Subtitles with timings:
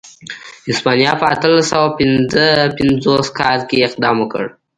[0.69, 2.45] هسپانیا په اتلس سوه پنځه
[2.77, 4.45] پنځوس کال کې اقدام وکړ.